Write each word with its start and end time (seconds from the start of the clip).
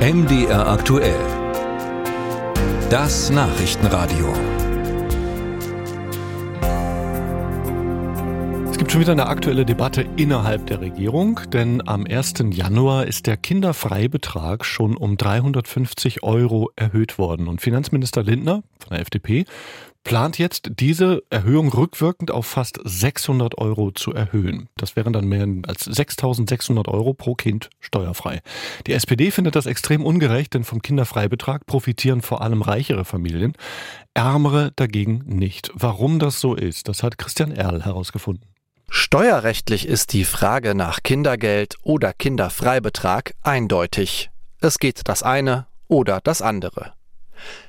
MDR 0.00 0.66
aktuell. 0.66 1.20
Das 2.88 3.28
Nachrichtenradio. 3.28 4.32
Es 8.70 8.78
gibt 8.78 8.92
schon 8.92 9.02
wieder 9.02 9.12
eine 9.12 9.26
aktuelle 9.26 9.66
Debatte 9.66 10.06
innerhalb 10.16 10.66
der 10.68 10.80
Regierung, 10.80 11.40
denn 11.52 11.86
am 11.86 12.06
1. 12.06 12.32
Januar 12.48 13.08
ist 13.08 13.26
der 13.26 13.36
Kinderfreibetrag 13.36 14.64
schon 14.64 14.96
um 14.96 15.18
350 15.18 16.22
Euro 16.22 16.70
erhöht 16.76 17.18
worden. 17.18 17.46
Und 17.46 17.60
Finanzminister 17.60 18.22
Lindner 18.22 18.62
von 18.78 18.90
der 18.92 19.00
FDP 19.00 19.44
plant 20.04 20.38
jetzt, 20.38 20.70
diese 20.78 21.22
Erhöhung 21.30 21.68
rückwirkend 21.72 22.30
auf 22.30 22.46
fast 22.46 22.80
600 22.82 23.58
Euro 23.58 23.90
zu 23.90 24.12
erhöhen. 24.12 24.68
Das 24.76 24.96
wären 24.96 25.12
dann 25.12 25.26
mehr 25.26 25.46
als 25.66 25.84
6600 25.84 26.88
Euro 26.88 27.14
pro 27.14 27.34
Kind 27.34 27.70
steuerfrei. 27.80 28.40
Die 28.86 28.92
SPD 28.92 29.30
findet 29.30 29.56
das 29.56 29.66
extrem 29.66 30.04
ungerecht, 30.04 30.54
denn 30.54 30.64
vom 30.64 30.82
Kinderfreibetrag 30.82 31.66
profitieren 31.66 32.22
vor 32.22 32.42
allem 32.42 32.62
reichere 32.62 33.04
Familien, 33.04 33.52
ärmere 34.14 34.72
dagegen 34.76 35.22
nicht. 35.26 35.70
Warum 35.74 36.18
das 36.18 36.40
so 36.40 36.54
ist, 36.54 36.88
das 36.88 37.02
hat 37.02 37.18
Christian 37.18 37.52
Erl 37.52 37.84
herausgefunden. 37.84 38.46
Steuerrechtlich 38.88 39.86
ist 39.86 40.12
die 40.12 40.24
Frage 40.24 40.74
nach 40.74 41.04
Kindergeld 41.04 41.76
oder 41.84 42.12
Kinderfreibetrag 42.12 43.34
eindeutig. 43.42 44.30
Es 44.60 44.78
geht 44.78 45.02
das 45.04 45.22
eine 45.22 45.66
oder 45.86 46.20
das 46.20 46.42
andere. 46.42 46.94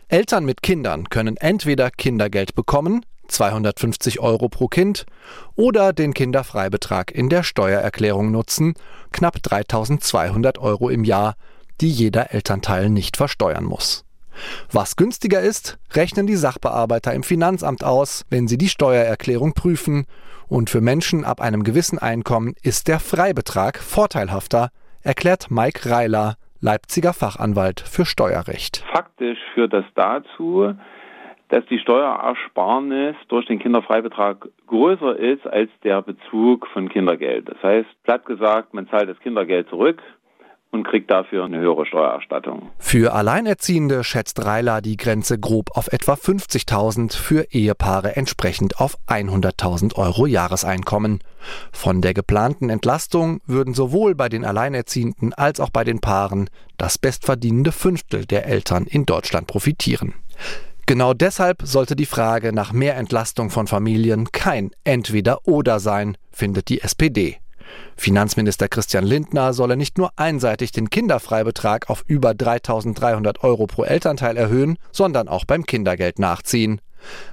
Eltern 0.08 0.46
mit 0.46 0.62
Kindern 0.62 1.10
können 1.10 1.38
entweder 1.38 1.92
Kindergeld 1.92 2.56
bekommen, 2.56 3.06
250 3.28 4.20
Euro 4.20 4.50
pro 4.50 4.68
Kind, 4.68 5.06
oder 5.56 5.94
den 5.94 6.14
Kinderfreibetrag 6.14 7.12
in 7.12 7.30
der 7.30 7.44
Steuererklärung 7.44 8.32
nutzen, 8.32 8.74
knapp 9.12 9.42
3200 9.42 10.58
Euro 10.58 10.90
im 10.90 11.04
Jahr, 11.04 11.36
die 11.80 11.90
jeder 11.90 12.34
Elternteil 12.34 12.90
nicht 12.90 13.18
versteuern 13.18 13.64
muss. 13.64 14.06
Was 14.72 14.96
günstiger 14.96 15.42
ist, 15.42 15.78
rechnen 15.94 16.28
die 16.28 16.36
Sachbearbeiter 16.36 17.14
im 17.14 17.24
Finanzamt 17.24 17.84
aus, 17.84 18.24
wenn 18.30 18.48
sie 18.48 18.58
die 18.58 18.70
Steuererklärung 18.70 19.54
prüfen, 19.54 20.06
und 20.48 20.70
für 20.70 20.82
Menschen 20.82 21.24
ab 21.24 21.40
einem 21.40 21.64
gewissen 21.64 21.98
Einkommen 21.98 22.56
ist 22.62 22.90
der 22.90 23.00
Freibetrag 23.00 23.80
vorteilhafter, 23.80 24.70
erklärt 25.02 25.50
Mike 25.50 25.90
Reiler, 25.90 26.36
Leipziger 26.64 27.12
Fachanwalt 27.12 27.80
für 27.80 28.06
Steuerrecht. 28.06 28.86
Faktisch 28.94 29.40
führt 29.56 29.74
das 29.74 29.86
dazu, 29.96 30.76
dass 31.50 31.66
die 31.66 31.80
Steuerersparnis 31.80 33.16
durch 33.30 33.48
den 33.48 33.58
Kinderfreibetrag 33.58 34.48
größer 34.68 35.18
ist 35.18 35.46
als 35.48 35.72
der 35.84 36.04
Bezug 36.04 36.68
von 36.68 36.88
Kindergeld. 36.88 37.50
Das 37.50 37.62
heißt, 37.64 37.90
platt 38.04 38.28
gesagt, 38.28 38.76
man 38.76 38.88
zahlt 38.90 39.10
das 39.10 39.20
Kindergeld 39.22 39.70
zurück, 39.70 40.04
und 40.72 40.88
kriegt 40.88 41.12
dafür 41.12 41.44
eine 41.44 41.60
höhere 41.60 41.86
Steuererstattung. 41.86 42.70
Für 42.80 43.14
Alleinerziehende 43.14 44.04
schätzt 44.04 44.44
Reiler 44.44 44.82
die 44.82 44.96
Grenze 44.96 45.38
grob 45.38 45.76
auf 45.76 45.92
etwa 45.92 46.14
50.000, 46.14 47.16
für 47.16 47.48
Ehepaare 47.52 48.16
entsprechend 48.16 48.80
auf 48.80 48.98
100.000 49.08 49.96
Euro 49.96 50.26
Jahreseinkommen. 50.26 51.20
Von 51.74 52.02
der 52.02 52.14
geplanten 52.14 52.70
Entlastung 52.70 53.42
würden 53.46 53.74
sowohl 53.74 54.16
bei 54.16 54.30
den 54.30 54.46
Alleinerziehenden 54.46 55.34
als 55.34 55.60
auch 55.60 55.70
bei 55.70 55.84
den 55.84 56.00
Paaren 56.00 56.50
das 56.78 56.98
bestverdienende 56.98 57.74
Fünftel 57.74 58.26
der 58.26 58.46
Eltern 58.46 58.86
in 58.86 59.06
Deutschland 59.06 59.48
profitieren. 59.48 60.14
Genau 60.86 61.14
deshalb 61.14 61.62
sollte 61.64 61.96
die 61.96 62.06
Frage 62.06 62.54
nach 62.54 62.72
mehr 62.72 62.96
Entlastung 62.96 63.50
von 63.50 63.68
Familien 63.68 64.32
kein 64.32 64.72
Entweder-Oder 64.84 65.80
sein, 65.80 66.18
findet 66.32 66.70
die 66.70 66.82
SPD. 66.82 67.41
Finanzminister 67.98 68.68
Christian 68.68 69.06
Lindner 69.06 69.54
solle 69.54 69.78
nicht 69.78 69.98
nur 69.98 70.12
einseitig 70.16 70.72
den 70.72 70.90
Kinderfreibetrag 70.90 71.90
auf 71.90 72.04
über 72.08 72.32
3.300 72.32 73.42
Euro 73.42 73.68
pro 73.68 73.84
Elternteil 73.84 74.38
erhöhen, 74.38 74.78
sondern 74.92 75.28
auch 75.28 75.46
beim 75.46 75.66
Kindergeld 75.66 76.20
nachziehen. 76.20 76.82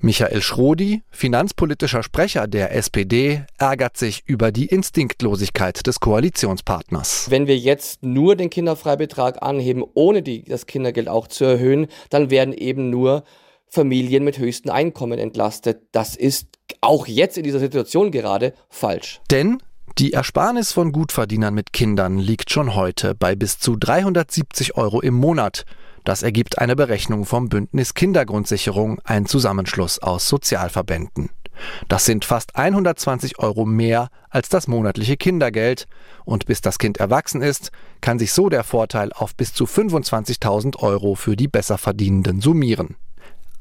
Michael 0.01 0.41
Schrodi, 0.41 1.03
finanzpolitischer 1.11 2.03
Sprecher 2.03 2.47
der 2.47 2.75
SPD, 2.75 3.45
ärgert 3.59 3.97
sich 3.97 4.23
über 4.27 4.53
die 4.53 4.67
Instinktlosigkeit 4.67 5.87
des 5.87 6.01
Koalitionspartners. 6.01 7.31
Wenn 7.31 7.47
wir 7.47 7.59
jetzt 7.59 8.03
nur 8.03 8.37
den 8.37 8.51
Kinderfreibetrag 8.51 9.43
anheben, 9.43 9.85
ohne 9.95 10.23
die, 10.23 10.45
das 10.45 10.67
Kindergeld 10.67 11.09
auch 11.09 11.27
zu 11.27 11.45
erhöhen, 11.45 11.89
dann 12.11 12.31
werden 12.31 12.55
eben 12.55 12.91
nur 12.91 13.25
Familien 13.67 14.25
mit 14.25 14.39
höchsten 14.39 14.71
Einkommen 14.71 15.19
entlastet. 15.19 15.83
Das 15.93 16.17
ist 16.17 16.47
auch 16.81 17.07
jetzt 17.07 17.37
in 17.37 17.45
dieser 17.45 17.59
Situation 17.59 18.11
gerade 18.11 18.55
falsch. 18.71 19.21
Denn 19.31 19.59
die 19.99 20.13
Ersparnis 20.13 20.71
von 20.71 20.93
Gutverdienern 20.93 21.55
mit 21.55 21.73
Kindern 21.73 22.19
liegt 22.19 22.53
schon 22.53 22.77
heute 22.77 23.17
bei 23.17 23.35
bis 23.35 23.59
zu 23.59 23.75
370 23.75 24.77
Euro 24.77 25.01
im 25.01 25.15
Monat. 25.15 25.65
Das 26.05 26.23
ergibt 26.23 26.59
eine 26.59 26.77
Berechnung 26.77 27.25
vom 27.25 27.49
Bündnis 27.49 27.95
Kindergrundsicherung, 27.95 29.01
ein 29.03 29.27
Zusammenschluss 29.27 29.99
aus 29.99 30.29
Sozialverbänden. 30.29 31.31
Das 31.89 32.05
sind 32.05 32.25
fast 32.25 32.55
120 32.55 33.41
Euro 33.41 33.65
mehr 33.65 34.09
als 34.31 34.49
das 34.49 34.69
monatliche 34.69 35.17
Kindergeld. 35.17 35.89
Und 36.25 36.47
bis 36.47 36.61
das 36.61 36.79
Kind 36.79 36.99
erwachsen 36.99 37.43
ist, 37.43 37.73
kann 38.01 38.21
sich 38.21 38.33
so 38.33 38.49
der 38.49 38.63
Vorteil 38.63 39.13
auf 39.13 39.35
bis 39.35 39.53
zu 39.53 39.65
25.000 39.65 40.77
Euro 40.79 41.17
für 41.17 41.35
die 41.35 41.49
Besserverdienenden 41.49 42.41
summieren. 42.41 42.95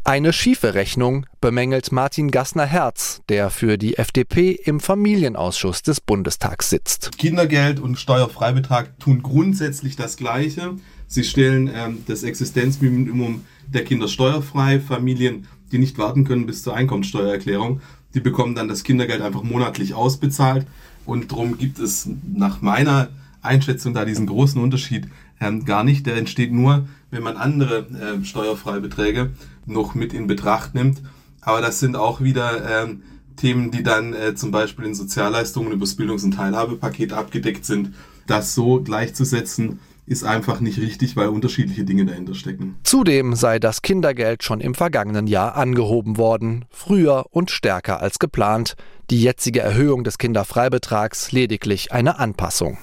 Eine 0.07 0.31
schiefe 0.31 0.73
Rechnung 0.73 1.25
bemängelt 1.41 1.91
Martin 1.91 2.31
Gassner-Herz, 2.31 3.23
der 3.28 3.50
für 3.50 3.78
die 3.78 3.97
FDP 3.97 4.51
im 4.51 4.79
Familienausschuss 4.79 5.81
des 5.81 6.00
Bundestags 6.00 6.69
sitzt. 6.69 7.18
Kindergeld 7.18 7.81
und 7.81 8.00
Steuerfreibetrag 8.00 8.97
tun 9.01 9.22
grundsätzlich 9.22 9.97
das 9.97 10.16
Gleiche. 10.16 10.75
Sie 11.07 11.25
stellen 11.25 11.69
ähm, 11.75 12.06
das 12.07 12.23
Existenzminimum 12.23 13.44
der 13.68 13.84
Kinder 13.84 14.07
steuerfrei. 14.07 14.79
Familien, 14.79 15.50
die 15.73 15.78
nicht 15.78 15.97
warten 15.97 16.24
können 16.24 16.45
bis 16.45 16.63
zur 16.63 16.74
Einkommensteuererklärung, 16.74 17.81
die 18.13 18.22
bekommen 18.22 18.56
dann 18.56 18.69
das 18.69 18.85
Kindergeld 18.85 19.22
einfach 19.22 19.44
monatlich 19.44 19.94
ausbezahlt. 19.94 20.66
Und 21.06 21.34
darum 21.34 21.57
gibt 21.57 21.79
es 21.79 22.07
nach 22.34 22.62
meiner 22.62 23.09
Einschätzung 23.42 23.94
da 23.94 24.06
diesen 24.06 24.28
großen 24.28 24.62
Unterschied 24.62 25.08
ähm, 25.40 25.66
gar 25.66 25.84
nicht. 25.84 26.06
Der 26.06 26.16
entsteht 26.16 26.52
nur, 26.52 26.88
wenn 27.12 27.24
man 27.24 27.38
andere 27.38 27.88
äh, 27.90 28.24
Steuerfreibeträge 28.24 29.31
noch 29.66 29.96
mit 29.96 30.14
in 30.14 30.28
Betracht 30.28 30.75
nimmt. 30.75 31.02
Aber 31.42 31.62
das 31.62 31.80
sind 31.80 31.96
auch 31.96 32.22
wieder 32.22 32.84
ähm, 32.84 33.03
Themen, 33.38 33.72
die 33.72 33.84
dann 33.84 34.14
äh, 34.14 34.36
zum 34.36 34.52
Beispiel 34.52 34.86
in 34.86 34.96
Sozialleistungen 34.96 35.72
über 35.72 35.86
das 35.86 35.96
Bildungs- 35.96 36.24
und 36.24 36.31
Teilhabepaket 36.31 37.14
abgedeckt 37.14 37.66
sind. 37.66 37.94
Das 38.25 38.56
so 38.56 38.81
gleichzusetzen, 38.81 39.80
ist 40.08 40.24
einfach 40.24 40.62
nicht 40.62 40.80
richtig, 40.80 41.16
weil 41.18 41.28
unterschiedliche 41.28 41.84
Dinge 41.84 42.06
dahinter 42.06 42.34
stecken. 42.34 42.78
Zudem 42.84 43.36
sei 43.36 43.59
das 43.59 43.81
Kindergeld 43.81 44.42
schon 44.42 44.62
im 44.62 44.74
vergangenen 44.74 45.28
Jahr 45.28 45.56
angehoben 45.56 46.18
worden, 46.18 46.66
früher 46.69 47.25
und 47.30 47.52
stärker 47.52 48.02
als 48.02 48.18
geplant. 48.18 48.75
Die 49.09 49.22
jetzige 49.22 49.59
Erhöhung 49.59 50.06
des 50.06 50.18
Kinderfreibetrags 50.18 51.34
lediglich 51.34 51.92
eine 51.92 52.19
Anpassung. 52.19 52.78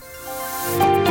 Bye. 0.64 1.03